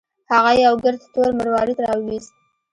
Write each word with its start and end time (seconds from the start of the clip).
هغه 0.31 0.51
یو 0.65 0.73
ګرد 0.83 1.01
تور 1.13 1.29
مروارید 1.39 1.79
راوویست. 1.85 2.33